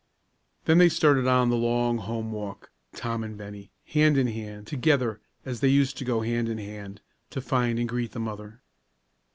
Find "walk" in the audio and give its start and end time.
2.31-2.71